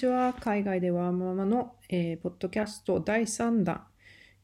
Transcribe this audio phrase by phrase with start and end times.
[0.00, 0.32] んにちは。
[0.40, 3.84] 海外ではままの、えーポッドキャスト第3弾。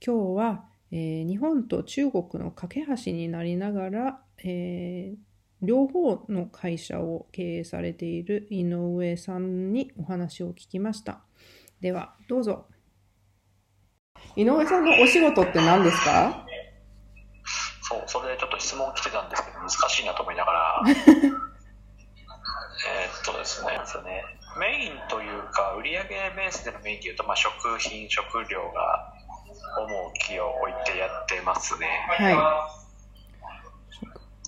[0.07, 5.17] 今日は、えー日本と中国の架け橋になりながら、えー
[5.63, 11.21] 両方の会社を経営されている井上さんにお話を聞きました。
[11.81, 12.67] では、どうぞ。
[14.37, 16.45] 井上さんのお仕事って何ですか？
[17.81, 21.01] そう、それでちょっと質問来てたんですけど、難しいなと思いながら、 えーっ
[23.25, 24.23] とですね、ですね
[24.59, 29.13] メインというか、売上ベースでのメインでいうと、まあ、食品、食料が
[29.79, 31.87] 重きを置いてやってますね。
[32.09, 32.71] は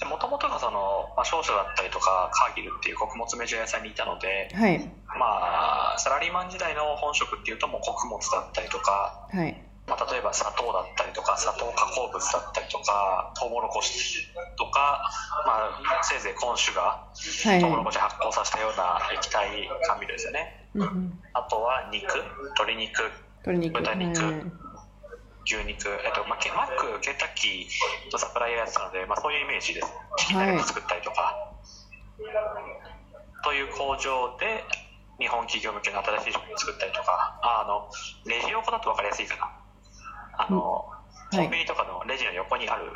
[0.07, 4.57] もともとがその、まあ、商社だったりとか、カーギルっていう穀物メジャー屋さんにいたので、い。
[4.57, 4.79] はい。
[5.19, 9.68] まあ、サラリーマン時代の本職っていうと、もう穀物だったりとか、はい。
[9.89, 15.01] まあ、例えば砂糖だったりとか砂糖加工物だったりとかトウモロコシとか、
[15.47, 17.01] まあ、せいぜい今種が
[17.45, 17.61] はい。
[17.61, 20.71] トウモロコシ発酵させたような液体甘味料ですよね。
[20.75, 21.21] うんうん。
[21.33, 22.05] あとは肉
[22.61, 23.03] 鶏肉
[23.45, 23.81] 鶏肉。
[23.81, 24.53] 豚肉はい
[25.49, 29.89] 牛肉、えっとまあ、ケマックケンタッキーとサプライヤーやってたので、まあ、そういうイメージです。
[30.19, 31.33] チキンナゲット作ったりとか、
[33.43, 34.61] という工場で
[35.19, 37.41] 日本企業向けの新しい商品を作ったりとか。
[37.41, 37.89] ああの
[38.27, 39.58] レジ横だと分かりやすいかな
[40.39, 40.87] あの、
[41.31, 42.93] コンビニとかのレジの横にある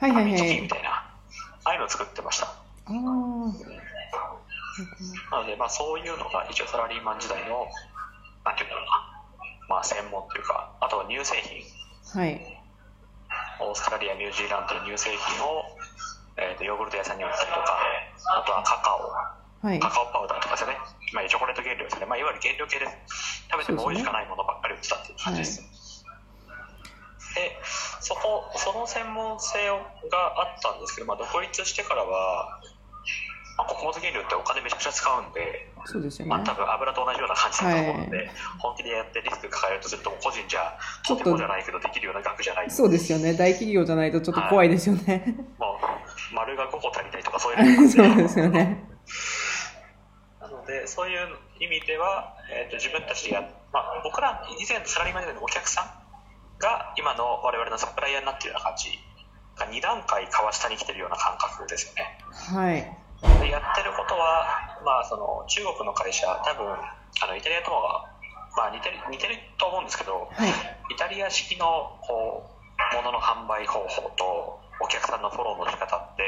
[0.00, 0.68] はい紙チキンみい。
[0.68, 0.90] たいな、
[1.64, 2.46] ああいうのを作ってました。
[2.86, 3.52] なの
[5.46, 7.66] で、まあ、そういうのが一応サラリーマン時代の
[8.44, 12.20] なんていうんだろうな、まあ、専門というかあとは乳製品。
[12.20, 12.38] はい。
[13.60, 15.64] オーストラリアニュージーランドの乳製品を、
[16.36, 17.78] えーとヨーグルト屋さんに売ったりとか
[18.36, 19.10] あとはカカオ。
[19.66, 19.80] はい。
[19.80, 20.76] カカオパウダーとかですよね、
[21.14, 25.64] まあ、チョコレート原料ですね、まあ、いわゆる原料系です食べても美味しくないものばっかり売ってたっていう感じです、で
[28.04, 29.56] そこその専門性
[30.12, 32.60] があったんですけど、まあ、独立してからは、
[33.56, 36.44] まあ、穀物原料ってお金めちゃくちゃ使うんで、そうですよねまあ、。
[36.44, 38.28] 多分油と同じような感じだと思うので、
[38.60, 40.76] 本気でやってリスク抱えるとすると個人じゃ
[41.08, 43.32] とてもじゃないけどできるような額じゃないそうですよね。
[43.32, 45.24] 大企業じゃないとちょっと怖いですよね。
[45.56, 48.84] もう丸が5個足りないとかそういうの そうですよね。
[50.40, 53.40] なのでそういう意味では、えー、と自分たちでや、
[53.72, 56.03] まあ、僕ら以前サラリーマン時代のお客さん
[56.58, 58.98] が今の我々のサプライヤーになっているような感じ
[59.56, 62.82] が2段階川下に来てるような感覚ですよねはい。
[63.40, 68.10] でやってることは、まあ、その中国の会社多分あのイタリアとは、
[68.56, 70.50] まあ、似てる似てると思うんですけどはい。
[70.50, 76.22] イタリア式のこう物の販売方法とお客さんのフォローの仕方って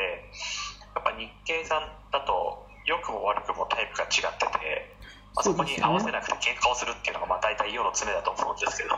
[0.95, 4.97] やっぱ日系さんだと良くも悪くもタイプが違ってて、
[5.35, 8.95] まあ、そこに合わせなくて喧嘩をするっていうのがまあ大体世の常だと思うんですけど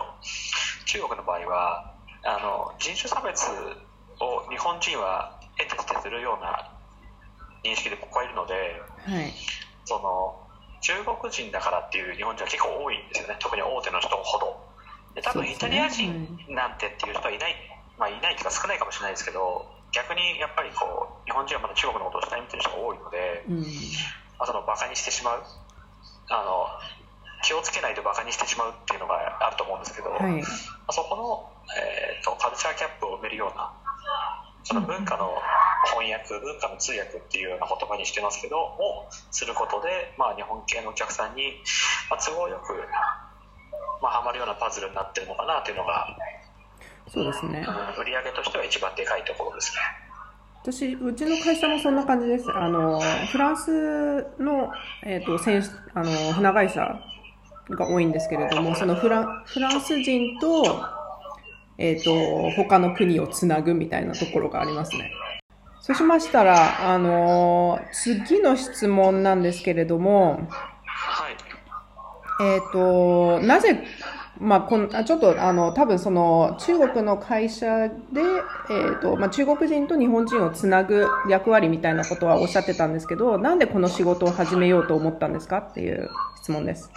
[0.88, 1.94] 中国の場合は
[2.24, 3.44] あの人種差別
[4.24, 6.72] を日本人は得てしてするような
[7.62, 9.32] 認識で僕はいるのではい。
[9.84, 10.48] その
[10.80, 14.56] 中国人だからっていう日本人は結構多いんですよね特に大手の人ほど
[15.14, 17.56] で多分イタリア人なんてっていう人はいない、
[17.98, 23.60] まあいないっていうか少ないかもしれないですけど逆にやっぱりこう日本人はまだ中国のことを下に見てる人が多いので、うん。
[24.38, 25.42] まあ、そのバカにしてしまう
[26.30, 26.68] あの
[27.42, 29.16] 気をつけないとバカにしてしまうっていうのが
[29.46, 30.42] あると思うんですけど、まはい。
[30.42, 33.72] あそこの、えー、とカルチャーキャップを埋めるような
[34.64, 35.32] その文化の
[35.96, 41.56] 翻訳文化の通訳っていうような言葉にしてますけどをすることで、まあ、日本系のお客さんに、
[42.10, 42.74] まあ、都合よく、
[44.02, 46.06] まあ、はまるようなパズルになってるのかなっていうのが、
[47.08, 47.64] そうですね。
[47.66, 49.80] うん売り上げとしては一番でかいところですね。
[50.62, 52.44] 私、うちの会社もそんな感じです。
[52.50, 54.70] あの、フランスの、
[55.06, 57.00] えっ、と、選手、あの、船会社
[57.70, 60.84] が多いんですけれども、そのフランフランス人と、
[61.78, 65.12] えっ、と、他の国をつなぐみたいなところがありますね。
[65.80, 70.48] そうしましたら、あの、次の質問なんですけれども、
[70.84, 71.48] はい
[72.40, 73.82] えっ、と、なぜ、
[74.40, 77.94] まあ、こんあちょっと、あの、多分その、中国の会社で、
[78.70, 86.08] えっ、と、まあ、中国人と日本人をつなぐ役割みたいなことはおっしゃってたんですけど、なんでこの仕事を始めようと思ったんですかっていう
[86.40, 86.90] 質問です。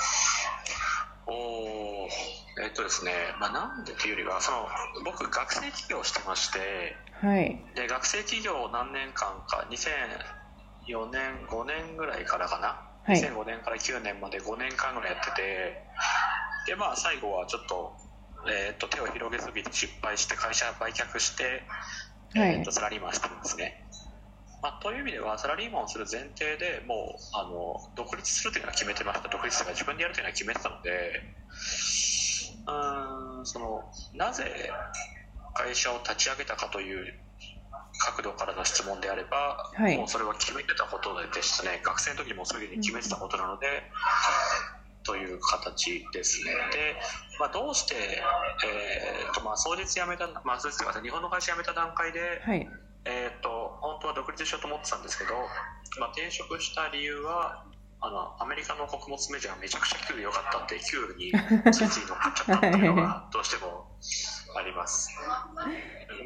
[1.31, 2.63] おー。
[2.63, 4.67] えっとですね、まあ、なんでっていうよりはその
[5.05, 7.63] 僕学生起業してましてはい。
[7.75, 13.21] で学生起業を何年間か2004年5年ぐらいからかな、はい。
[13.21, 15.87] 2005年から9年まで5年間ぐらいやってて
[16.67, 17.95] でまあ最後はちょっと,、
[18.49, 21.63] えー、と手を広げすぎて失敗して会社売却して、
[22.33, 22.55] はい。
[22.55, 23.85] えーとサラリーマンしてるんですね、
[24.61, 30.91] まあ、という意味ではサラリーマンをする前提でもうあの独立するというのは決めてました独立というか自分でやるというのは決めてたので
[32.67, 34.69] うーんそのなぜ
[35.53, 37.13] 会社を立ち上げたかという
[38.05, 43.67] 角度からの質問であれば、はいもうそれは決めてたことでしたね学生の時もすぐに決めてたことなので、
[45.03, 46.53] という形ですね。
[46.71, 46.95] で、
[47.39, 47.95] まあ、どうして、
[48.65, 52.67] えーとまあ、当日辞めた、まあ、そうです日本の会社辞めた段階で、はい。
[53.05, 55.33] えー、とは独立しようと思ってたんですけど、
[55.99, 57.65] まあ、転職した理由は
[58.01, 61.31] あのアメリカの穀物メジャーめちゃくちゃ給料良かったんで給料に
[61.71, 63.97] ついつい乗っかっちゃったっていうのが どうしても
[64.57, 65.09] あります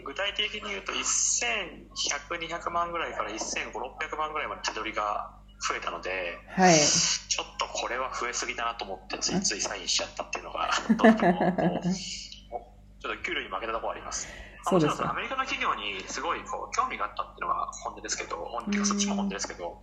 [0.04, 5.36] 具体的に言うと1100200万ぐらいから1500600万ぐらいまで手取りが
[5.68, 6.80] 増えたのではい。
[6.80, 11.40] ちょっとこれは増えすぎだなと思ってついついサインしちゃったっていうのがどうしても
[13.02, 14.30] ちょっと給料に負けたところあります
[14.68, 19.80] そうですアメリカの企業にすごいこう興味があったっていうのが本音ですけど、本音そっちも本音ですけど、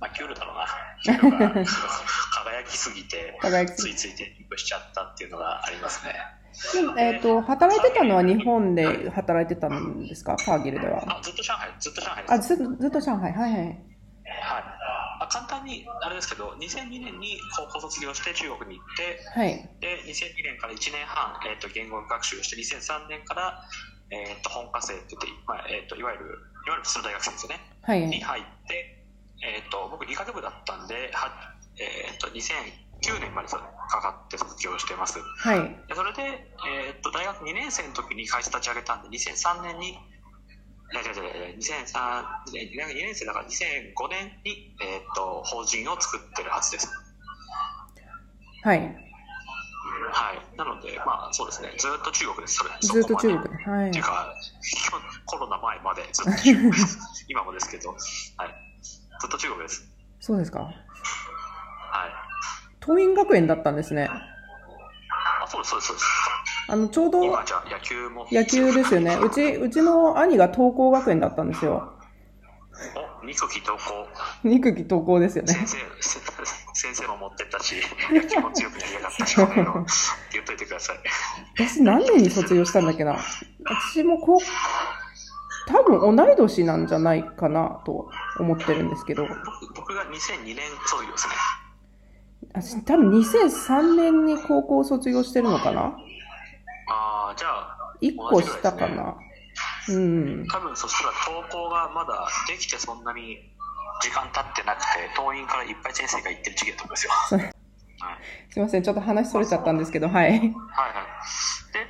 [0.00, 0.66] まあ、給料だろうな、
[1.04, 1.64] 給料が
[2.34, 3.38] 輝きすぎて、
[3.76, 6.14] ついつい転職しちゃったっていうのがありますね。
[6.98, 10.36] えっ、と、働いてたのは日本で働いてたんですか？
[10.36, 11.04] カーギルでは。
[11.06, 12.32] あずっと上海、ずっと上海です。
[12.34, 13.32] あ、ずっとずっと上海。
[13.32, 13.60] はいはい。
[13.62, 14.64] はい、
[15.20, 19.68] あ簡単にあれですけど、2002年に高校卒業して中国に行って、はい。
[19.80, 23.62] で2002年から1年半、えー、と言語学習をして、2003年から、
[24.10, 26.24] えー、と本科生って言って、まあえー、といわゆる
[26.66, 27.60] いわゆる普通の大学生ですよね。
[27.82, 28.06] はい。
[28.06, 28.98] に入って、
[29.42, 31.30] えー、と僕理学部だったんでは、
[31.78, 35.60] えー、と2009年までかかって卒業してますはい。
[35.88, 36.22] でそれで、
[36.66, 46.90] えー、と大学2年生の時に会社立ち上げたんで2003年にいや違う違う違う2003 2年生だから2005年に、えー、と法人を作ってるはずです
[48.62, 49.09] はい。
[50.10, 53.74] はいなのでまあそうですねずっと中国ですそれずっと中国。
[53.76, 54.04] はいっていう。
[54.04, 54.34] か
[55.26, 56.98] コロナ前までずっと中国です
[57.28, 57.98] 今もですけど、はい、
[58.82, 59.88] ずっと中国です
[60.20, 60.60] そうですか。
[60.60, 60.74] はい
[62.82, 64.08] 桐蔭学園だったんですね。
[64.10, 66.06] あそうですそうですそうです
[66.68, 67.44] あの、ちょうど野
[67.82, 69.16] 球も野球ですよね。
[69.16, 71.92] うち、うちの兄が東光学園だったんですよ。
[73.22, 74.08] お二区投稿
[74.44, 75.52] 肉木東光ですよね。
[75.52, 76.20] 先生せ
[76.74, 77.76] 先生も持ってったし
[78.12, 79.54] 野球も強くなりやがったしって
[80.32, 80.98] 言っといてください
[81.56, 83.18] 私何年に卒業したんだっけな？
[83.92, 84.40] 私もこう、
[85.66, 91.34] 多分同い年なんじゃないかなと思ってるんですけど、僕僕が2002年卒業ですね
[92.52, 95.96] 私多分2003年に高校卒業してるのかな？
[96.92, 99.16] ああじゃあ ?1 個下かな。
[99.88, 100.46] うん。
[100.48, 101.12] 多分そしたら
[101.48, 103.38] 投稿がまだできてそんなに
[104.00, 107.60] 時間経ってなくて党員からいっぱい先生が行ってる時期だと思いますよい
[108.50, 110.30] すいません、ちょっと話それちゃったんですけど、はい。
[110.30, 110.42] はいはい。
[111.72, 111.86] で、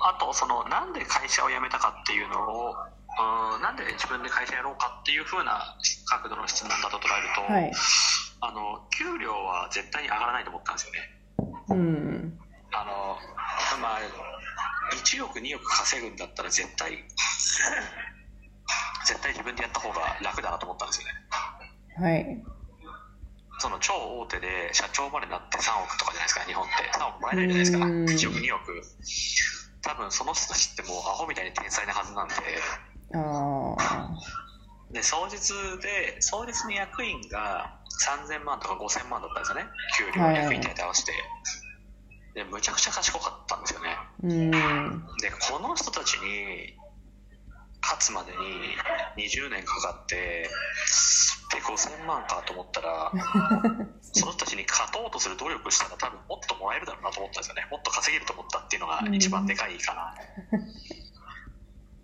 [0.00, 2.74] あと、その、なんで会社を辞めたかっていうのを、
[3.14, 5.62] うんなんで自分で会社やろうかっていう風な
[6.10, 7.72] 角度の質問だと捉えると、はい。
[8.40, 10.98] あの、給料は絶対に上がらないと思ったんですよね。
[11.68, 12.38] うん。
[12.72, 13.16] あの、
[13.80, 14.00] まあ、
[14.98, 16.98] 1億、2億稼ぐんだったら絶対、
[19.06, 21.14] 絶対自分でやった方が楽だなと思ったんですよね。
[21.96, 22.44] はい。
[23.58, 26.90] その超大手で社長までなって3億とかじゃないですか、日本って。
[26.98, 27.78] 3億もらえないじゃないですか。
[27.78, 28.82] うん1億、2億。
[29.82, 32.34] 多分その人たちってもうアホみたいに天才なはずなんで、
[33.14, 34.08] ああ。
[34.90, 39.66] で、双日で、双日の役員が3000万とか5000万だったんですよね。
[39.98, 41.12] 給料、はい役員に合わせて。
[42.34, 43.96] で、むちゃくちゃ賢かったんですよね。
[44.22, 44.50] うん。
[45.20, 46.76] で、この人たちに
[47.84, 50.48] 勝つまでに20年かかって、
[51.52, 53.12] で、5000万かと思ったら、
[54.00, 57.66] その人たちに勝とうとする努力したら多分もっともらえるだろうなと思ったんですよね。
[57.70, 60.14] もっと稼げると思ったっていうのが一番でかいかな。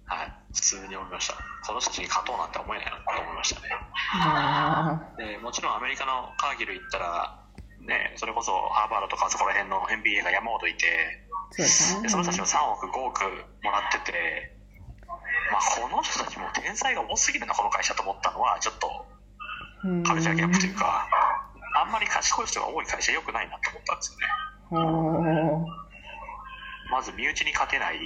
[0.04, 0.32] はい。
[0.52, 1.34] 普通に思いました。
[1.66, 3.68] この人たちに勝とうなんて思えないなと思いましたね。
[4.14, 7.38] あでもちろんアメリカのカーギル行ったら、
[7.80, 11.54] ね、それこそハーバードとかあそこら辺の MBA が山ほどいて、あ。
[11.54, 11.62] そ
[11.96, 12.08] ねで。
[12.08, 13.22] その人たちも3億、5億
[13.62, 14.59] もらってて、
[15.52, 19.06] まあ、この人たちも天才が多すぎるな、この会社と思ったのは、ちょっと
[19.84, 21.08] うんカルチャーギャップというか、
[21.80, 24.26] あんまり賢い人が多い会社良くないなと思ったんですよね。
[26.90, 27.98] まず身内に勝てない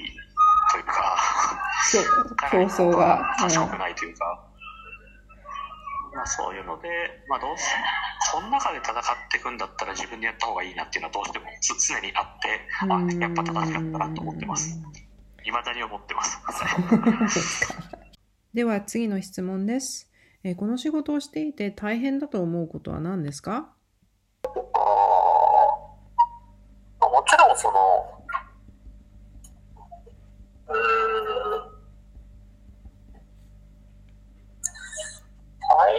[0.70, 1.16] というか、
[1.84, 2.04] そう
[2.50, 3.34] 競争が。
[3.38, 4.40] 賢くないというか、
[6.14, 6.88] まあ、そういうので、
[7.28, 7.64] まあ、どうせ、
[8.32, 14.78] この中で戦っていくんだったら自分でやった方がいいなっていうのはどうしてもつ常にあって、うんあ、やっぱ正しかったなと思ってます。
[15.44, 16.40] 未だに思ってます。
[18.54, 20.10] では次の質問です。
[20.42, 23.72] えーこの仕事をしていて大変だと思うことは何ですか
[27.00, 28.24] もちろんその、
[30.68, 30.78] うーん、
[35.60, 35.96] 大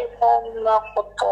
[0.54, 1.26] 変なこと、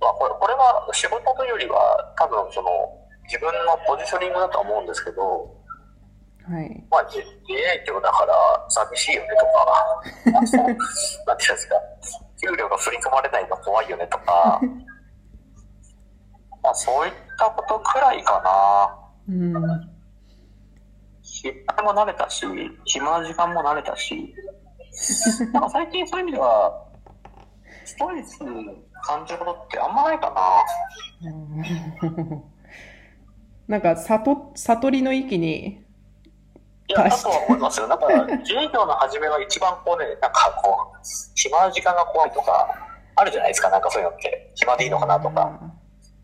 [0.00, 2.70] まあこれこれは仕事というよりは多分その
[3.24, 5.54] 自分のポジショニングだと思うんですけど、
[6.44, 6.84] はい。
[6.90, 8.34] まあ自自営業だから
[8.68, 9.28] 寂しいよね
[10.24, 10.82] とか、なんていうんで
[11.38, 11.76] すか、
[12.40, 14.60] 給料が振り込まれないの怖いよねとか、
[16.62, 18.40] まあ、そういったことくらいか
[19.28, 19.28] な。
[19.28, 19.54] うん。
[21.22, 22.46] 失敗も慣れたし、
[22.84, 24.34] 暇な時間も慣れたし、
[25.52, 26.72] なんか最近そういう意味では、
[27.84, 28.38] ストレス
[29.02, 30.64] 感じることってあんまないかな。
[33.68, 35.84] なんか、悟、悟りの域に、
[36.86, 37.88] いや、だとは思いますよ。
[37.88, 38.06] なんか、
[38.40, 40.98] 授業の初めは一番こうね、なんかこう、
[41.34, 42.68] 暇な時間が怖いとか、
[43.16, 44.52] あるじゃないですか、なんかそういうのって。
[44.54, 45.60] 暇でいいのかなとか。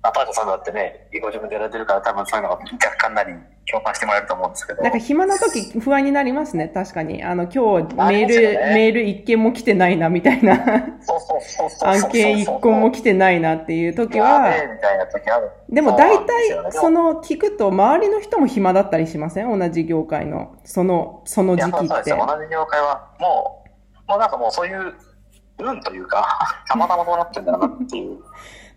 [0.03, 3.35] アパートさんだってね、ご自分でやられてるから多分そういうのが若干なり
[3.71, 4.83] 共感してもらえると思うんですけど。
[4.83, 7.23] なんか暇な時不安になりますね、確かに。
[7.23, 10.57] あの、今日メール、よねメール一件も来てないな、みたいな。
[11.03, 11.89] そうそうそうそう。
[11.91, 15.51] 案件一個も来てないなっていう時やはみたいな時ある。
[15.69, 19.59] でも大体、その、聞くと、周りの人も暇だったりしません？
[19.59, 22.27] 同じ業界の、その、その時期ってそうですよ。。
[22.27, 23.63] 同じ業界は、も
[24.07, 24.95] う、もうなんかもうそういう、
[25.59, 26.27] 運というか、
[26.67, 28.19] たまたまそうなってんだなっていう。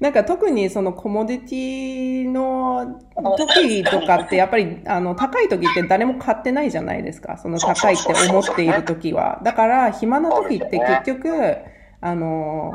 [0.04, 3.00] なんか特にそのコモディティの
[3.38, 7.38] 時とかって、やっぱり、あの、高い時って誰も買ってないじゃないですか。
[7.38, 9.40] その高いって思っている時は。
[9.46, 11.56] だから、暇な時って結局、
[12.02, 12.74] あの、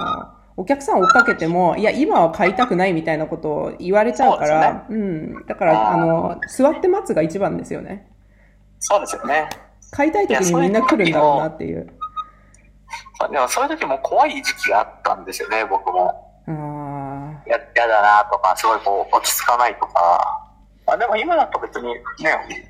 [0.56, 5.44] お客さん追っかけても、いや、今は買いたくないみたいなことを言われちゃうから、うん。
[5.44, 8.11] だから、あの、座って待つが一番ですよね。
[8.78, 9.50] そうですよね。
[9.90, 11.92] 買いたい時にみんな来るんだろうなっていう。
[13.30, 16.25] でもそういう時も怖い時期があったんですよね、僕も。
[16.47, 16.88] ああ。
[17.49, 20.45] や、やだなとか、すごいこう、落ち着かないとか。
[20.87, 22.00] あでも今だと別にね、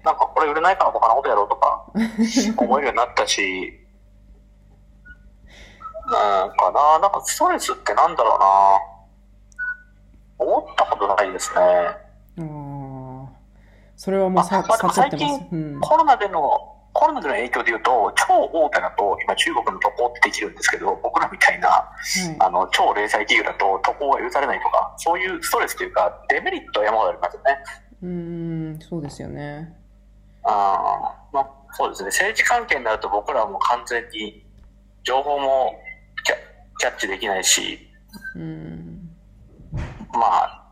[0.05, 1.85] なんかこれ売れないから他のことやろうとか、
[2.57, 3.73] 思えるようになったし、
[6.11, 8.99] なんかな、なんかストレスってなんだろうな。
[10.39, 11.61] 思ったことないですね。
[13.97, 15.11] それはもうまあ最。
[15.53, 15.81] うん。
[15.81, 22.37] コロナでの、コロナでの影響で言うと、超大手だと、今中国の渡航ってできるんですけど、僕らみたいな、はい。
[22.41, 27.59] あの、超零細企業だと渡航が許されないとか、そういうストレスというか、デメリットは山ほどありますよね。
[28.03, 29.77] うーん、そうですよね。
[30.43, 32.07] あーまあ、そうですね。
[32.09, 34.45] 政治関係になると僕らはもう完全に
[35.05, 35.79] 情報も
[36.25, 36.37] キャ
[36.81, 37.79] キャッチできないし、
[38.35, 39.09] うん。
[40.13, 40.65] まあ、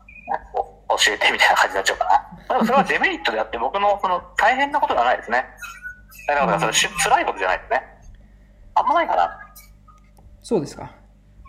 [0.89, 2.55] お教えてみたいな感じになっちゃうかな。
[2.55, 5.45] でもそれはデメリットであって、僕のその大変なことではないですね。
[6.27, 7.83] だからそれし辛いことじゃないですね。
[8.75, 9.39] あんまないかな。
[10.41, 10.91] そうですか。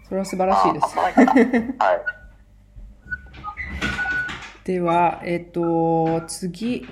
[0.05, 0.89] それは素晴らしいですあ。
[0.89, 1.33] あんまないかな。
[1.87, 2.01] はい。
[4.65, 6.89] では、えっと、次。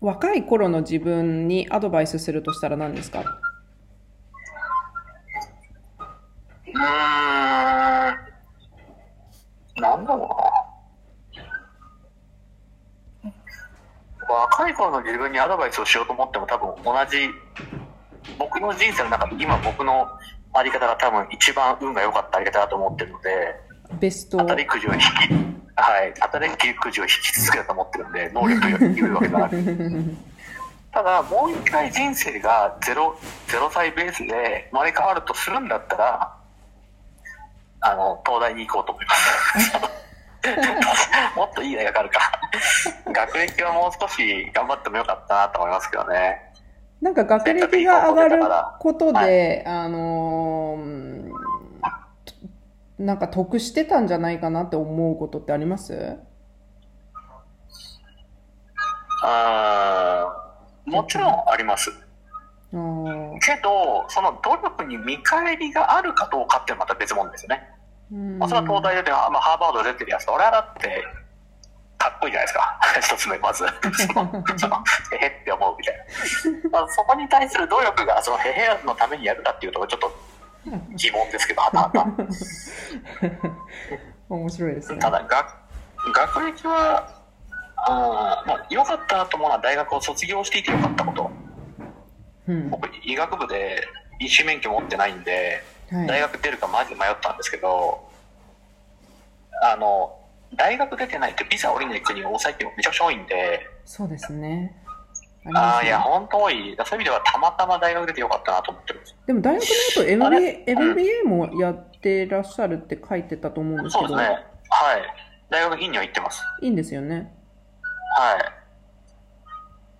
[0.00, 3.20] 若い頃の自分にアドバイスするとしたら何ですか？
[3.20, 6.82] うーん。
[9.80, 10.26] なんだろうな。
[14.28, 17.28] 若い頃の自分にアドバイスをしようと思っても多分同じ、
[18.38, 20.06] 僕の人生の中で今僕の
[20.52, 23.30] あり方が多分一番運が良かったあり方だと思ってるので、
[24.00, 24.46] ベスト当。
[24.46, 25.04] たりくじを引き、
[25.76, 29.62] はい、当たりくじを引き続けたと思ってるんで、能力というわけがある。
[30.92, 33.18] ただ、もう一回人生がゼロ、
[33.48, 36.36] ゼロ歳ベースで生まれ変わるとするんだったら、
[37.80, 39.96] あの、東大に行こうと思います。
[41.36, 42.35] もっといい大学あるか。
[43.36, 46.40] 学歴はもう少し頑張ってもよかったなと思いますけどね。
[47.02, 48.42] なんか学歴が上がる
[48.78, 51.36] ことで、あのー
[52.98, 56.16] なんか得してたんじゃないかなって思うことってあります？
[59.22, 61.90] あーもちろんあります。
[61.90, 67.68] けど、その努力に見返りがあるかどうかってまた別物ですよね。
[68.10, 71.04] うんまあ、それは東大出て、あまあ、ハーバード出てるやつ、俺はだって、
[71.98, 72.80] かっこいいじゃないですか。
[73.00, 73.64] 一つ目、まず。
[73.66, 75.96] へへって思うみたい
[76.64, 76.70] な。
[76.70, 80.12] まあ、そこに対する努力が、そのへへのためにやるかっていうと、ちょっと
[80.94, 82.06] 疑問ですけど、はたはた。
[84.28, 84.98] 面白いですね。
[84.98, 85.54] ただ、学、
[86.12, 87.08] 学歴は、
[87.76, 91.30] あーまあ、良かったなと思うのは大学を卒業していて良かったこと。
[92.48, 92.70] うん。
[92.70, 93.86] 僕、医学部で
[94.18, 96.06] 医師免許持ってないんで、はい。
[96.06, 98.10] 大学出るかマジで迷ったんですけど、
[99.62, 100.18] あの、
[100.54, 104.82] 大学出てないとビザ降りない国が最近めちゃくちゃ多いんで、そうですね。
[105.46, 106.54] ありあいや、本当多い。
[106.54, 109.16] そういう意味ではたまたま大学出てよかったなと思ってるんです。
[109.26, 114.36] でも大学の後あ MBA, れ MBA もやってらっしゃるって書いてたと思うんですけど、そうですね。
[114.68, 115.02] はい。
[115.48, 116.42] 大学院には行ってます。
[116.62, 117.32] いいんですよね。
[118.18, 118.66] はい。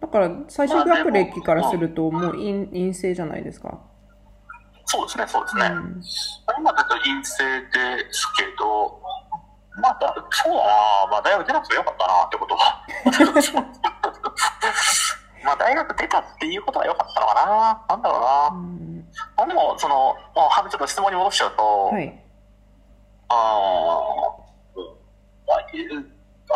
[0.00, 3.80] だから最終学歴からするともう陰陰性じゃないですか。
[4.84, 5.66] そうですね、そうですね。
[5.66, 6.02] うん
[6.58, 9.00] 今だと陰性ですけど、
[9.76, 10.70] まあ、だそうだな、
[11.10, 12.82] まあ、大学出なくてよかったなってことは。
[15.44, 17.84] まあ、大学出たっていうことは良かったのかな。
[17.88, 18.48] なんだろうな。
[18.48, 22.22] うんまあ、でも、その、まあ、ちょっと質問に戻しちゃうと、はい。
[23.28, 23.36] ああ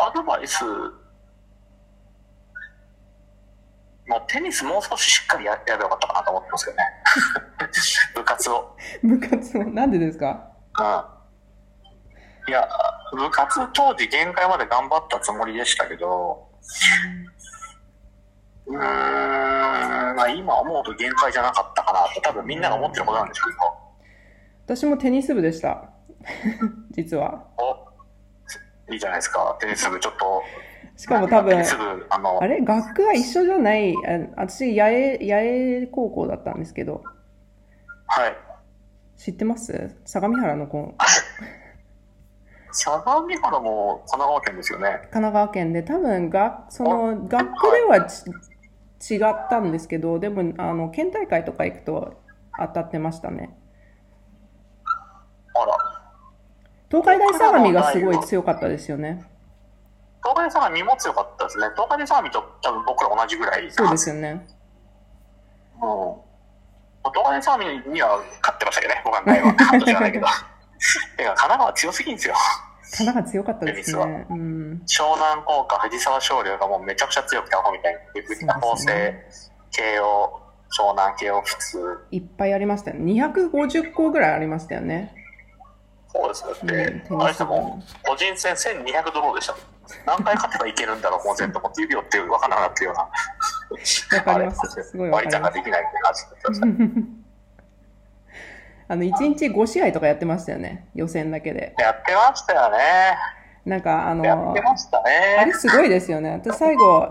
[0.07, 0.71] アドバイス、も
[4.17, 6.83] うテニスもう少ししっかりややればよかったかなと思ってますけどね。
[8.15, 8.75] 部活を。
[9.03, 10.47] 部活を、なんでですか？
[10.79, 11.05] うん。
[12.47, 12.67] いや、
[13.11, 16.47] 部活当時限界まで頑張ったつもりでしたけど、
[18.67, 18.79] うーん、
[20.15, 25.89] まあ今思うと限界じゃなかったかなって多分みんなが思ってることなんでしょうけど、私もテニス部でした。
[26.91, 27.45] 実は。
[27.57, 29.57] おいいじゃないですか。
[29.59, 30.43] テニス部ちょっと、
[30.97, 32.59] しかも多分テニ、ス部、あの、あれ？
[32.61, 33.93] 学区は一緒じゃない、
[34.37, 37.03] あ私、八重、八重高校だったんですけど、
[38.07, 38.35] はい。
[39.17, 39.95] 知ってます？
[40.05, 40.93] 相模原の子、
[42.71, 44.89] 相模原も神奈川県ですよね。
[44.89, 52.21] 神奈川県で、多分が、その、学区ではち違ったんですけど、でも、あの、県大会とか行くと
[52.59, 53.57] 当たってましたね。
[55.53, 55.75] あら。
[56.89, 59.23] 東海大相模がすごい強かったですよね。
[60.23, 61.67] 東海大相模も強かったですね。
[61.75, 63.71] 東海大相模と多分僕ら同じぐらい。
[63.71, 64.45] そうですよね。
[65.77, 66.25] も
[67.03, 69.53] う、東海大相模には勝ってましたけどね、僕はないわ。
[69.53, 70.27] 勝ったじゃないけど。
[71.17, 72.35] てか、神奈川強すぎんですよ。
[72.91, 74.25] 神奈川強かったですテね。
[74.29, 74.81] うん。
[74.85, 77.99] 湘南工科、藤沢商業がもうめちゃくちゃ強くて、アホみたいに。
[78.59, 79.17] 法政、
[79.71, 80.41] 慶応、
[80.77, 81.99] 湘南、慶応、普通。
[82.11, 83.13] いっぱいありましたよね。
[83.13, 85.15] 250校ぐらいありましたよね。
[86.13, 86.55] そうですよ。
[87.09, 89.55] うんあれでも、個人戦1200ドローでした。
[90.05, 91.59] 何回勝てばいけるんだろう、もう全部。
[91.61, 93.01] もって指折って分からなかったような。
[94.17, 97.20] わかりますすごいわかります割りできないって感じだった
[98.91, 100.85] あの、1日5試合とかやってましたよね。
[100.95, 101.73] 予選だけで。
[101.79, 102.77] やってましたよね。
[103.65, 105.03] なんか、あの、やってましたあ
[105.45, 105.53] れね。
[105.53, 106.31] すごいですよね。
[106.31, 107.09] 私最後、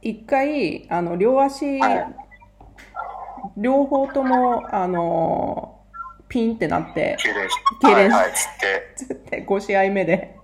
[0.00, 2.06] 一回、あの、両足、はい
[3.58, 5.80] 両方とも、あの、
[6.28, 7.18] ピンってなって、
[7.82, 8.46] 痙攣し。
[8.96, 10.36] つって5試合目で、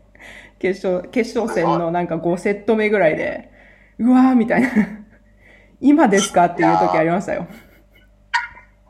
[0.58, 3.50] 決勝、決勝戦のなんか5セット目ぐらいで、
[3.98, 4.68] うわーみたいな。
[5.80, 6.46] 今ですか？
[6.46, 7.46] っていう時ありましたよ。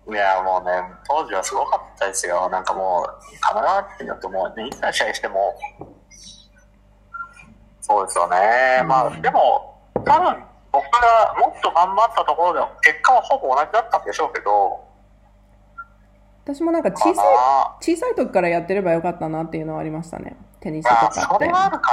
[0.08, 2.48] いや、もうね、当時はすごかったですよ。
[2.48, 3.06] なんかもう、
[3.40, 5.56] 神奈川県だともう、ね、いくら試合しても、
[7.80, 8.84] そうですよね。
[8.86, 14.84] まあ、でも、多分、僕がもっと頑張ったところでは、結果はほぼ同じだったんでしょうけど、
[16.44, 20.36] 私もなんかか小さい、な小さい時からやってればよかったなっていうのはありましたね。
[20.60, 21.48] テニスとまあ、かってそれ。
[21.48, 21.90] はあるか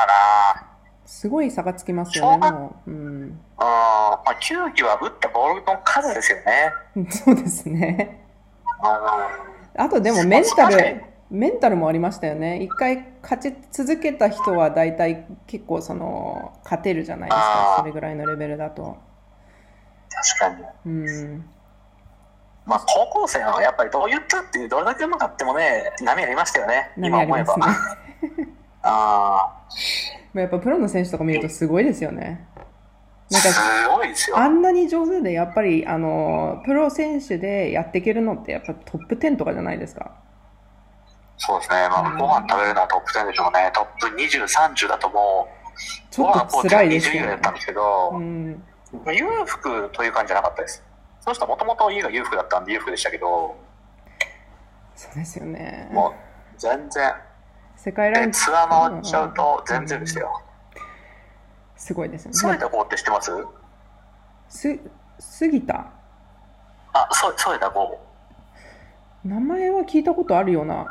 [1.05, 2.91] すごい差がつきますよね、もう。
[2.91, 3.41] うん。
[3.63, 4.17] な。
[4.17, 4.25] うん。
[4.25, 7.09] まあ、球技は打ったボールの数ですよね。
[7.09, 8.19] そうですね。
[9.75, 9.81] うん。
[9.81, 12.61] あとでもメンタル、メンタルもありましたよね。
[12.61, 17.75] 一回勝ち続けた人は大体結構その、勝てるじゃないですあか。
[17.77, 18.97] ーそれぐらいのレベルだと。
[20.39, 20.91] 確かに。
[20.91, 21.45] うん。
[22.65, 26.91] まあ、高校生はやっぱりどう言ったって、どれだけうまかってもね、波ありましたよね。
[26.95, 27.53] 波今思えば。
[27.53, 27.79] あります
[28.39, 28.47] ね。
[28.83, 29.53] あ
[30.33, 32.45] まあやっぱプロの選手とか見るとすごいですよね。
[33.33, 34.37] あ、なんか、すごいですよ。
[34.37, 40.11] あんなに上手で、やっぱり、あの、プロ選手でやっていけるのって、やっぱトップ10とかじゃないですか。
[41.37, 41.89] そうですね。
[41.89, 43.71] まあ、ご飯食べるのはトップ10でしょうね。
[43.73, 45.63] トップ20、30だともう、
[46.11, 47.53] ちょっと辛いです20位ぐらいだよねったん。
[47.55, 48.63] ですけど、うん。
[49.07, 50.83] 裕福という感じじゃなかったです。
[51.21, 53.55] その人もともと家が裕福だったんで裕福でしたけど、
[54.95, 55.89] そうですよね。
[55.91, 56.13] もう
[56.57, 57.13] 全然、
[57.75, 60.41] 世界ランク、でツアー回っちゃうと全然ですよ。
[61.83, 62.37] すごいですよね。
[62.37, 63.31] 添田剛って知ってます？
[64.47, 64.79] す、
[65.19, 65.85] 杉田？
[66.93, 67.99] あ、そう添田剛。
[69.25, 70.85] 名前は聞いたことあるような。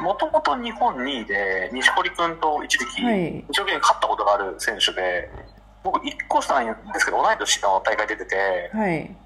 [0.00, 5.28] もともと日本2位で、錦織君と一時期、はい一勝ったことがある選手で、
[5.82, 9.16] 僕1個下なんですけど、同い年の大会出てて、はい。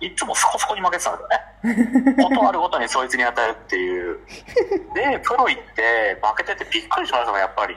[0.00, 1.24] いつもそこそこに負けてたんで
[1.64, 2.24] すよね。
[2.24, 4.18] ことあるごとにそいつに与えるっていう。
[4.94, 7.76] で、プロ行って負けててびっくりしましたね、やっぱり。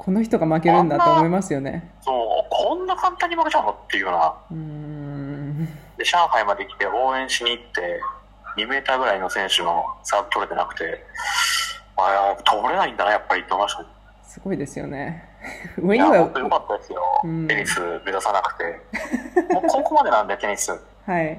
[0.00, 1.92] この人が負けるんだと思いますよね。
[2.00, 4.34] そう、こんな簡単に負けちゃうのっていうような。
[4.50, 5.66] うーん。
[5.98, 8.00] で、上海まで来て応援しに行って、
[8.56, 11.04] 2メーターぐらいの選手のサーブ取れてなくて、
[11.98, 13.84] ああ、取れないんだな、やっぱりって思いました。
[14.26, 15.28] すごいですよね。
[15.76, 17.02] 上には本、当良かったですよ。
[17.22, 18.64] うんテニス目指さなくて。
[19.52, 20.72] もう高校までなんで、テニス。
[21.04, 21.38] はい。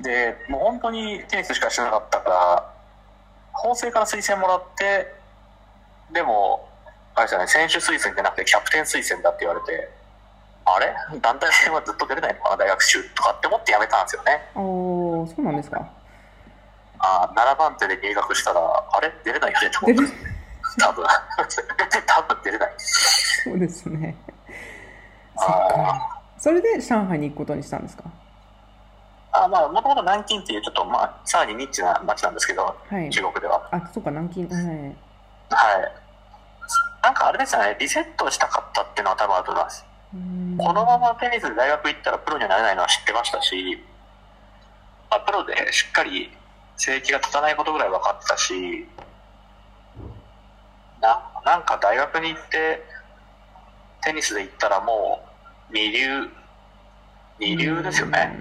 [0.00, 2.72] で、もう本当にテニスしかしてなかったから、
[3.52, 5.14] 法政から推薦もらって、
[6.12, 6.68] でも、
[7.18, 9.90] あれですよね、選手推薦じゃなくてキャプテン推薦だって言われて、
[10.64, 14.50] あれ団体戦はずっと出れないのかな、大学中とかって思ってやめたんですよね。
[14.54, 15.88] おー、そうなんですか。
[17.00, 18.60] あ7番手で入学したら、
[18.92, 20.14] あれ出れないよねと思って。
[20.80, 21.06] 多分。
[22.06, 22.74] 多分出れない。
[22.76, 24.16] そうですね。
[25.36, 26.20] そっあ。
[26.38, 28.04] それで上海に行くことにしたんですか
[29.32, 33.10] あまあ、もともと南京っていうちょっと、まあ、さらにニッチな街なんですけど、はい。
[33.10, 33.68] 中国では。
[33.72, 34.42] あ、そうか、南京。
[34.42, 34.64] はい。
[34.64, 34.90] は
[35.86, 36.07] い。
[37.02, 39.84] なんかあれですよね、リセットしたかったっていうのは多分あると思います。
[40.14, 43.78] うんこのままテニスで大学行ったらプロにはなれないのは知ってましたし、
[45.10, 46.30] まあ、プロでしっかり
[46.76, 48.86] 成績が立たないことぐらい分かってたし、
[51.00, 52.82] ななんか大学に行って
[54.02, 55.24] テニスで行ったらも
[55.70, 56.28] う二流、
[57.38, 58.36] 二流ですよね。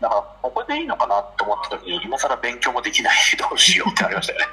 [0.00, 4.46] だから、ここでいいのかなって思った時に、今更勉強もできないし、どうしようってなりましたよね。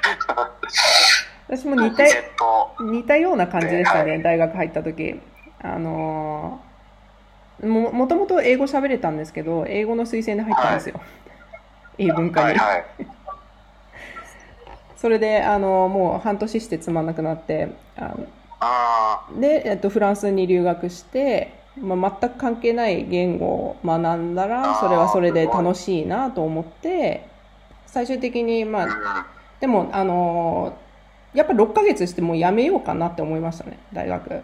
[1.48, 2.04] 私も似た
[2.80, 5.20] 似たような感じでしたね、はい大学入った時。
[5.60, 6.68] あのー
[7.66, 11.00] ももともと英語喋れたんですけど英語の推薦で入ったんですよ、
[11.98, 12.84] 英文科に、はいはい。
[14.96, 17.68] それであのもう半年してつまんなくなって
[18.60, 27.26] あで、えっと、フランスに留学して、まあ、全く関係ない言語を学んだらそれはそれで楽しいなと思って
[27.86, 29.26] 最終的にまあ。
[29.60, 30.87] でもあのー
[31.34, 34.42] やっぱ6ヶ月してもうやめようかなって思いましたね大学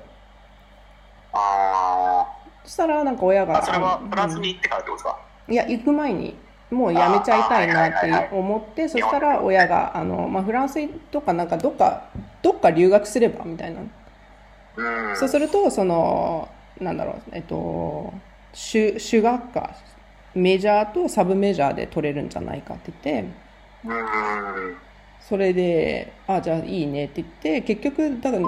[1.33, 2.27] あ
[2.65, 3.63] そしたらなんか親ーがあ。
[3.63, 6.37] それはうんフランスに行ってからってことですか、いや行く前に
[6.71, 12.09] もうやめちゃいたいなって思ってそしたら親があの、まあ、フランスとかなんかどっか
[12.43, 15.17] どっか留学すればみたいなうん。
[15.17, 16.49] そうするとその
[16.81, 18.13] なんだろうえっと
[18.53, 19.75] 主主学科
[20.35, 23.29] メジャーとサブメジャーで取れるんじゃないかって言って
[23.85, 24.77] うん。
[25.29, 28.43] それであじゃあいいねって言って結局だから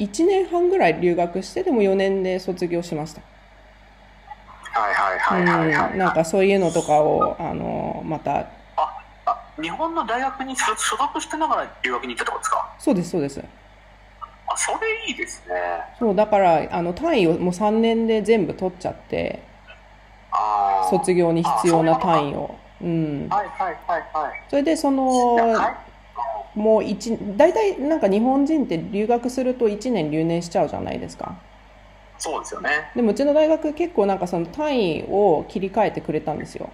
[0.00, 3.22] 1年半ぐらい留学してでも4年で卒業しました。
[4.72, 5.92] はいはいはいはい、はい。
[5.92, 8.40] うん、なんかそういうのとかをあのまた。
[8.40, 8.46] あ
[9.26, 12.74] あ日本の大学に所所属してながら留学に行ったってことですか？
[12.80, 13.40] そうですそうです。
[14.48, 15.54] あそれいいですね。
[16.00, 19.40] そうだからあの単位をもう3年で全部取っちゃって
[20.90, 22.38] 卒業に必要な単位を。
[22.38, 24.42] をうんはいはいはいはい。
[24.48, 25.91] それでそのはい
[26.54, 31.34] もう一大体なんか日本人って留学すると1年留年しちゃうじゃないですか。
[32.18, 32.90] そうですよね。
[32.94, 36.70] でもうちの大学結構なんかその単位を切り替えてくれたんですよ。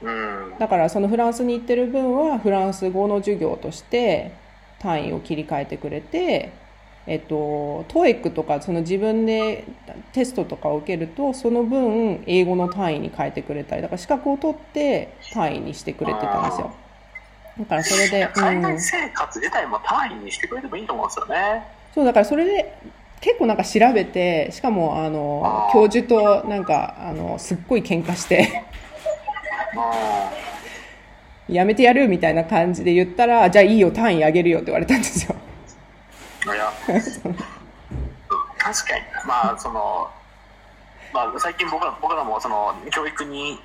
[0.00, 0.58] うん。
[0.58, 4.32] だからそのフランスに行ってる分はフランス語の授業として
[4.78, 6.52] 単位を切り替えてくれて
[7.06, 9.64] えっと TOEIC とかその自分で
[10.12, 16.76] テストとかを受けるとその分英語の単位に変えてくれたりだから資格を取って単位にしてくれてたんですよ
[17.58, 18.42] だからそれで、 うん。
[18.42, 21.62] 海外、生活自体も単位にしてくれてもいいと思うんですよね。
[21.94, 22.74] そうだからそれで
[23.20, 28.64] 結構なんか調べてしかもあの教授となんかあのすっごい喧嘩して。
[31.48, 35.34] うやめてやるみたいな感じで言ったらじゃあいいよ単位あげるよって言われたんですよ。
[38.58, 39.04] 確かに。
[39.26, 40.08] まあその
[41.12, 43.60] まあ最近僕ら僕らもその教育に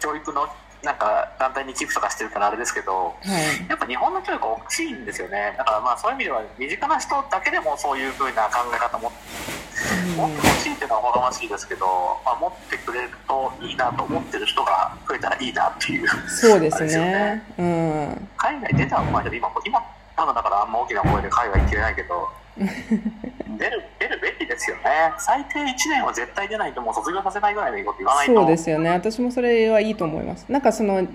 [0.00, 0.48] 教育の
[0.82, 3.68] なんか団体に寄付とかしてるからあれですけどはい。
[3.68, 5.54] やっぱ日本の教育大きいんですよね。
[5.58, 9.12] だからまあそういう意味では身近な人だけでもそういうふうな考え方も
[10.16, 11.86] 持ってほしいっていうのはほどましいですけど、
[12.24, 16.08] まあ、持ってくれるといいなと思ってる人が増えたらいいなっていう。
[16.28, 17.42] そうですあれですよね。
[17.58, 18.28] うん。
[18.36, 19.80] 海外出た方がいい今今
[20.16, 22.28] まだだからあんま大きな声で海外行ってないけど
[23.58, 24.82] 出る出るべきですよね
[25.18, 28.90] 最低1年は絶対出ないともう卒業させないぐらいのこと言わないとそうですよね。
[28.90, 30.46] 私もそれはいいと思います。
[30.48, 31.06] なんかその、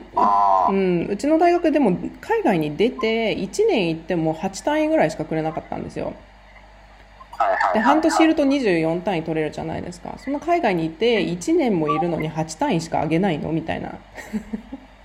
[0.69, 6.13] うん、うちの大学でも海外に出て1年行っても8単位ぐらいしかくれなかったんですよ。
[7.73, 10.15] で、半年いると24単位取れるじゃないですか。
[10.17, 13.51] その海外にいて1年もいるのに8単位しか上げないの？
[13.51, 13.97] みたいな。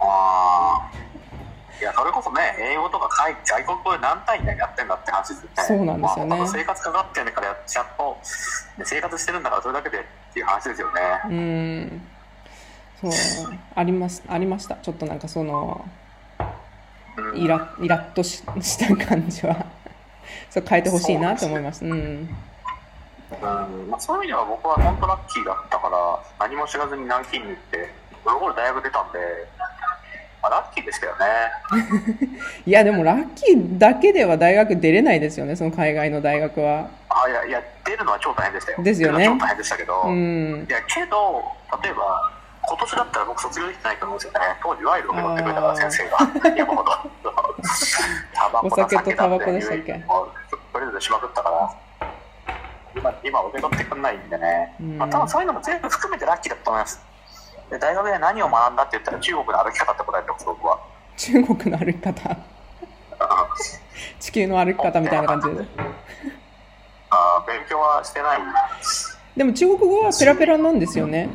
[0.00, 1.07] あー
[1.80, 8.16] いやそれこそね英語とか海外国語で何単位でやってんだって話ですよねそうなんですよねまあ、生活かかってんだからちゃんと
[8.78, 12.02] ね生活してるんだからそれだけでっていう話ですよねうん。
[13.00, 13.12] そう、
[13.76, 14.74] あります、ありました。
[14.76, 15.98] ちょっとなんかその、うん
[17.34, 19.66] イライラッとしした感じは。
[20.50, 21.84] そう変えてほしいなと思います。
[21.84, 21.92] うん。
[21.92, 25.98] うんまあ、そういう意味では僕は本当ラッキーだったから
[26.38, 27.92] 何も知らずに南京に行って
[28.24, 29.18] ゴロゴロ大学出たんで、
[30.42, 31.26] まあ、ラッキーでしたよね。
[32.66, 36.86] いやでもラッキーだけでは大学出れないですよねその海外の大学は。
[37.08, 38.82] あいやいや出るのは超大変でしたよ。
[38.82, 39.26] ですよね。
[39.26, 40.66] 超大変でしたけど、うん。
[40.68, 41.42] いやけど
[41.82, 42.30] 例えば
[42.68, 44.38] 今年だったら僕卒業できてないと思うんですよね。
[44.62, 46.56] 当時ワイルを受け取ってくれたから先生が。
[46.56, 46.92] 山ほど。
[48.34, 49.94] タバコだお酒とタバコでしたっけ？
[50.06, 50.30] もう
[50.72, 51.70] プレゼントしまくったから。
[52.94, 54.98] 今今受け取ってくんないんでね、うん。
[54.98, 57.00] まあ、多分そういうのも全部含めてラッキーだと思います
[57.70, 60.78] で大学で何を学んだって言ったら中国の歩き方って答えてます僕は。
[61.16, 62.36] 中国の歩き方？
[64.20, 65.64] 地球の歩き方みたいな感じで
[67.10, 68.38] あー勉強はしてない。
[69.36, 71.30] でも中国語はペラペラなんですよね。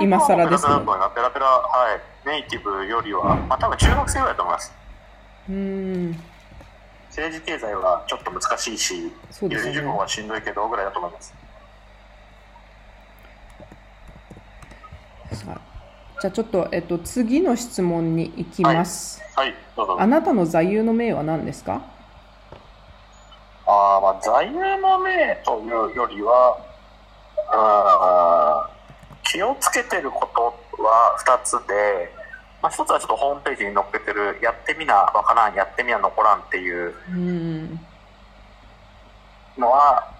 [0.00, 0.80] 今更ですけど。
[0.80, 2.00] ペラペラはい。
[2.24, 4.72] ネイティブよりは、まあ、多分中学生ぐらいだと思います。
[5.48, 6.22] うん。
[7.08, 9.76] 政治経済はちょっと難しいし、そうですよね。
[9.76, 11.34] 有事分はしんどいけどぐらいだと思います。
[15.32, 15.60] さあ
[16.22, 19.96] じゃあちょっと、えっと、次の質問に行きます、はい、どうぞ。
[20.00, 21.82] あなたの座右の銘は何ですか？
[23.66, 26.64] あーまあ、座右の銘というよりは、
[27.50, 32.14] あー気をつけてることは2つで、
[32.62, 37.80] まあ、1つはちょっとホームページに載っけてる、やってみなわからん、やってみな残らんっていううん。
[39.58, 40.11] のは、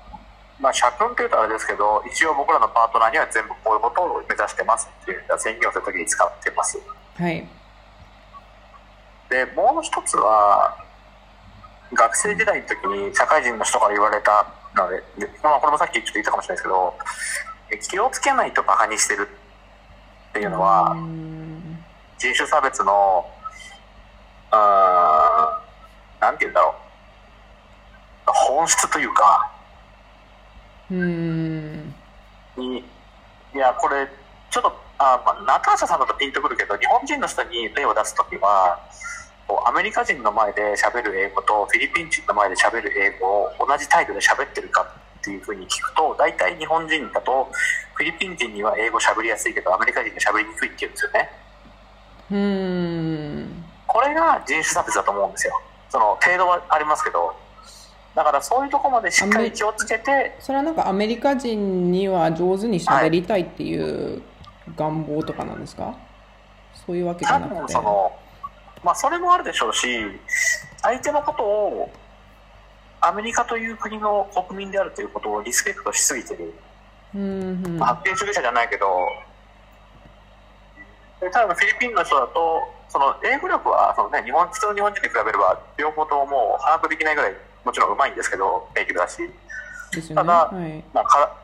[0.63, 6.79] まあ、社訓というとあれですけど、一応僕らのパートナーには全部こういうことを目指してますっていう宣言をするときに使ってます。
[7.19, 7.45] はい。
[9.29, 10.79] で、もう一つは、
[11.93, 14.47] 学生時代の時に社会人の人から言われた
[14.77, 16.95] ので、でまあ、これもさっきちょっと言ったかもしれないですけど、
[17.73, 19.29] え気をつけないとバカにしてる
[20.31, 21.85] っていうのは、うん。
[22.19, 23.27] 人種差別の、
[24.53, 26.75] あーなんて言うんだろ
[28.29, 29.52] う、本質というか、
[30.93, 31.95] うん
[32.57, 32.85] に、
[33.55, 34.07] いや、これ、
[34.51, 38.79] ちょっと、あまあ、ナターシャさんだとピンとくるけど、日本人の人に例を出すときは、
[39.67, 44.83] アメリカ人の前で喋る英語とフィリピン人の前で喋る英語を同じ態度で喋ってるか
[45.19, 47.51] っていうふうに聞くと、大体日本人だと、
[47.95, 51.31] フィリピン人には英語喋りやすいけど、アメリカ人に喋りにくいって言うんですよね。
[52.31, 55.61] うんこれが人種差別だと思うんですよ。
[55.91, 57.35] その程度はありますけど、
[58.15, 64.23] だからそういうところまでしっかり気をつけて、それはなんかアメリカ人には上手に喋りたいっていう
[64.77, 65.95] 願望とかなんですか？
[66.87, 67.61] そういうわけじ多ゃなくて。
[67.61, 68.13] 分その、
[68.85, 69.87] まあ、それもあるでしょうし、
[70.83, 71.91] 相手のことを
[73.01, 76.53] アメリカという国の国民であるということをリスペクトしすぎてる、
[77.15, 77.79] うんうん。
[77.79, 78.87] まあ、発展主義者じゃないけど、
[81.21, 89.23] で多分フィリピンの人だと、その英語力はその、ね、日本普通の日本人に比べれば、両方とももう把握できないぐらい、もちろんうまいんですけど、ネイティブだし。
[89.23, 89.31] ね。
[90.15, 90.85] ただはい。
[90.93, 91.37] まあ、か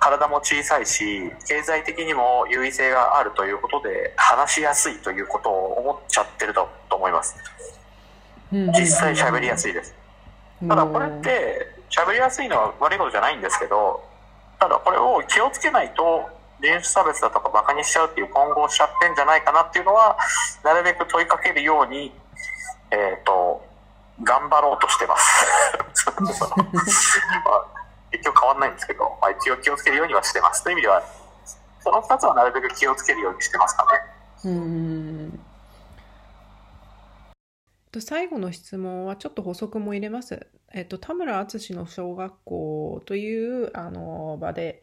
[0.00, 7.36] 体も小さいし経済的にも優位性があるということで話しやすいということを思っちゃってるとと思います。
[8.52, 9.94] 実際喋りやすいです。
[10.66, 14.02] ただこれって喋りやすいのは悪いことじゃないんですけど
[14.58, 16.28] ただこれを気をつけないと
[16.60, 20.16] 人種差別だとかバカにしちゃうっていう混合しちゃってんじゃないかなっていうのは
[20.64, 22.12] なるべく問いかけるように
[22.90, 23.62] えっ、と
[24.22, 25.46] 頑張ろうとしてます。
[26.20, 27.66] まあ
[28.10, 30.62] 結局変わんないんですけど、まあ、一応気をつけるようにはしてます。
[30.64, 31.02] という意味では
[31.80, 33.84] その2つはなるべく気をつけるようにしてますか
[34.44, 34.50] ね。
[34.50, 35.40] うん
[38.00, 40.46] 最後の質問はちょっと補足も入れます。
[40.72, 44.82] えっと、田村淳の小学校というあの場で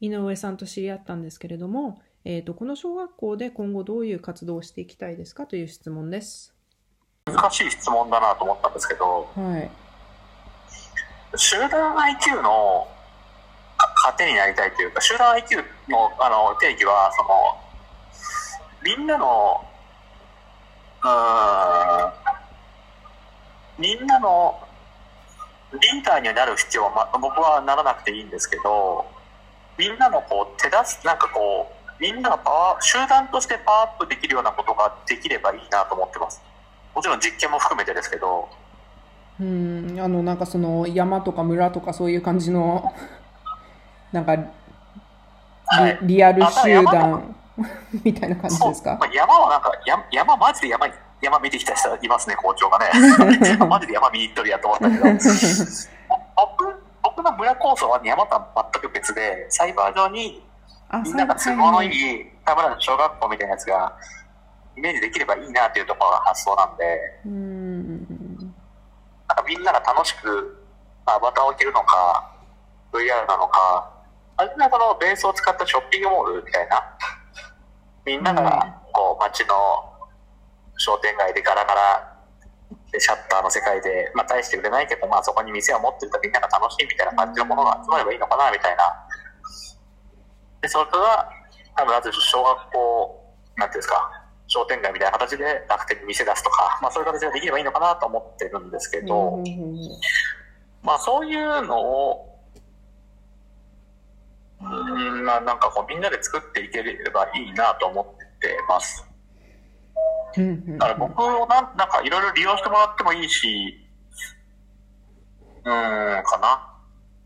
[0.00, 5.46] 井上さんと知り合ったんですけれども、えっと、この小学校で今後どういう活動をしていきたいですか？
[5.46, 6.53] という質問です。
[7.26, 9.70] 難しい質問だなと思ったんですけどはい。
[11.36, 12.86] 集団 IQ の
[13.78, 17.58] か糧になりたいというか集団 IQ のあの定義はその
[18.96, 19.64] みんなの
[21.02, 22.12] うーん
[23.78, 24.60] みんなの
[25.72, 29.06] リーダーになる必要は、ま、僕はならなくていいんですけど
[29.78, 36.42] みんなのこう手出すなんかこうみんながパワー集団としてパワーアップできるようなことができればいいなと思ってます
[36.94, 38.48] もちろん実験も含めてですけど
[39.40, 42.94] うん、あの、なんかその山とか村とかそういう感じの、
[44.12, 44.42] なんかリ,、
[45.66, 45.98] はい。
[46.02, 47.34] リアル集団
[48.04, 48.96] みたいな感じですか？
[49.00, 52.90] まあ、山はなんか山山マジで山に山見てきた人いますね校長がね。
[53.66, 55.04] マジで山見に行っとるやと思ったけど。
[56.36, 60.44] 僕僕の村構想は山とは全く別でサイバー上に
[60.90, 63.92] あ、みんなが都合のいい田村の小学校みたいなやつが
[64.76, 66.84] イメージできればいいなっていうところが発想なんで
[67.26, 68.44] うん。
[69.28, 70.64] なんかみんなが楽しく
[71.06, 72.32] あアバターを着るのか
[72.92, 73.90] VR なのか
[74.36, 76.82] あるいはこのベースを使ったショッピングモールみたいな
[78.06, 79.54] みんながこう街の
[80.76, 82.14] 商店街でガラガラ
[82.92, 88.82] でシャッターの世界で、まあ、大して売れないけど、まあ、そこに店を持ってるとみんなが楽しいみたいな感じのものが集まればいいのかなみたいな
[90.62, 91.28] でそれが
[91.76, 99.42] 多分あと小学校なんていうんですか商店街みたいな形で楽天に店出すとか、まあ、そういう形ができればいいのかなと思ってるんですけど、
[100.82, 102.38] まあそういうのを、
[104.60, 109.04] うん、まあなんかこうみんなで作っていければいいなと思ってます。
[110.36, 113.80] うんだから僕をなんなんかいろいろ利用してもらってもいいし、
[115.64, 116.70] うーん、かな。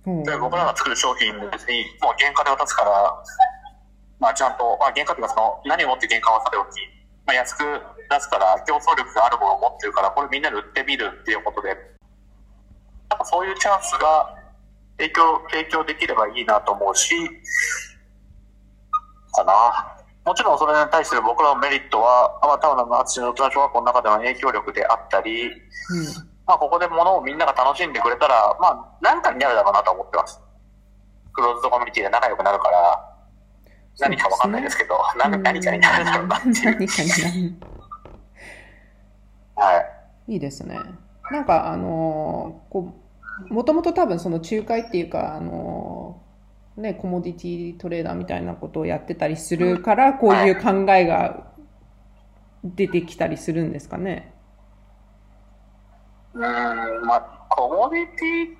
[0.06, 2.90] うんで僕らが作る商品別にもう原価で渡すから、
[4.20, 6.97] まあちゃんと、まあ原価というかその何をもって原価はさておき、
[7.28, 11.76] まあ安く出すから競争力があるものを持ってるから、これみんなで売ってみるっていうことで、
[13.10, 14.34] なんかそういうチャンスが
[14.96, 17.14] 提供、提供できればいいなと思うし、
[19.36, 19.52] かな。
[20.24, 25.52] もちろんそれに対する僕らのメリットは、まあ、田村の淳の小学校の中での影響力であったり、うん。
[26.46, 30.40] まあ、ここで物をみんなが楽しんでくれたら、まあ、何かになるだろうなと思ってます。
[31.32, 33.17] クローズドコミュニティで仲良くなるから、
[34.00, 36.54] 何かわかんないですけど、何何かになるだろうなっていう。
[36.54, 37.16] 何かにな
[37.50, 37.54] る。
[39.56, 39.80] は
[40.28, 40.32] い。
[40.34, 40.78] いいですね。
[41.30, 42.94] なんかあのーこ
[43.50, 51.48] うもともと多分その仲介っていうかあのーねコモディティトレーダーみたいなことをやってたりするからこういう考えが
[52.64, 54.32] 出てきたりするんですかね？
[56.34, 58.12] うーん、まあ、コモディテ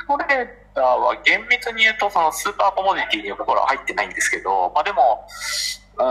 [0.05, 5.27] ィトレーダーは厳密に言うと、そのスーパーコモディティに僕らは入ってないんですけど、まあでも、
[5.99, 6.07] うーん、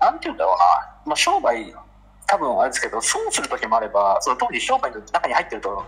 [0.00, 0.64] なんて言うんだろうな。
[1.06, 1.74] まあ商売、
[2.26, 5.84] 多分あれですけど、損する時もあれば、その特に商売の中に入ってると、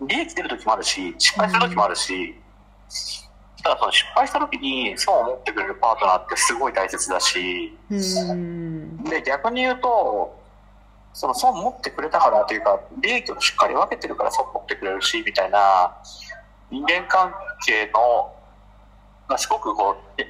[0.00, 2.34] 利益出る時もあるし、失敗する時もあるし、
[3.62, 9.04] ただその失敗した時に損を持ってくれるパートナーってすごい大切だし、うーん。
[9.04, 10.41] で逆に言うと
[11.12, 15.96] その損持ってくれたからというか利益をしっかり分けてるから損持ってくれるしみたいな
[16.70, 17.32] 人間関
[17.64, 18.34] 係の
[19.28, 20.26] がすごくこうえ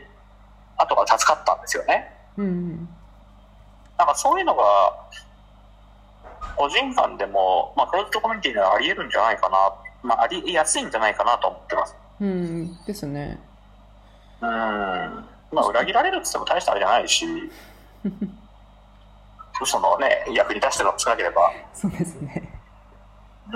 [0.77, 2.89] 後が助かったんですよねうん。
[3.99, 4.63] なんかそういうのが
[6.57, 9.57] 個人間でも、まあ、クローズドコミュニティではあり得るんじゃないかな、
[10.03, 12.85] まあ、ありやすいんじゃないかなと思ってますうん。
[12.85, 13.39] ですね。
[14.41, 17.27] うんまあ裏切られるって言っても大したあれじゃないし
[19.63, 22.61] 嘘のね役に立してるのも少なければそうですね。
[23.49, 23.53] うん。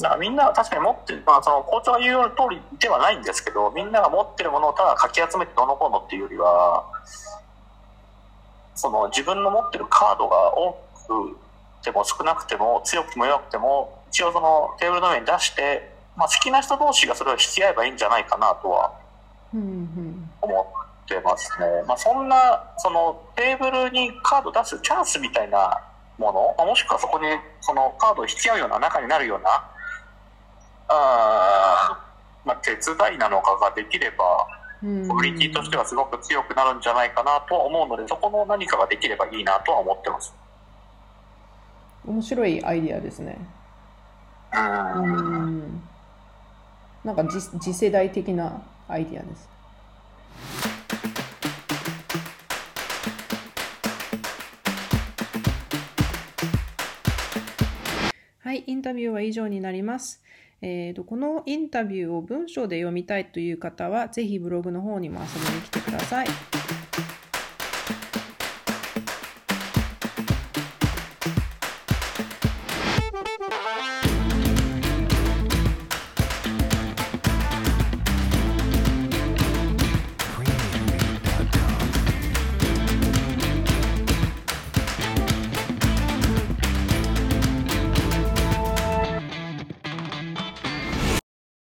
[0.00, 6.84] だからみんな確かに持ってる、まあその校長が言うような通りではないんですけど、みんなが持ってるものをただかき集めてどうのこうのっていうよりは、
[8.76, 10.72] その自分の持ってるカードが多
[11.08, 11.36] く
[11.82, 18.92] ても少なくても強くても弱くても、一応そのテーブルの上に出して、まあ好きな人同士がそれを引き合えばいいんじゃないかなとは
[19.52, 20.30] うんうん。
[21.14, 21.66] 思ってますね。
[21.86, 22.36] まあ、そんな、
[22.76, 25.80] そのテーブルにカード出すチャンスみたいな
[26.18, 27.26] もの、まあもしくはそこに
[27.60, 29.50] そのカードを引き合うような中になるような、
[30.88, 34.24] あーまあ、手伝いなのかができれば、
[34.80, 40.32] うんコミュニティとしてはすごく強くなるんじゃないかなとは思うので、そこの何かができればいいなとは思ってます。
[42.06, 43.36] 面白いアイディアですね。
[44.54, 44.56] う。
[44.56, 45.82] うんん。
[47.04, 49.48] なんか次次世代的なアイディアです。
[58.40, 60.22] はい、インタビューは以上になります。
[60.62, 66.28] えーとこのインタビューを文章で読みたいという方は、ぜひブログの方にも遊びに来てください。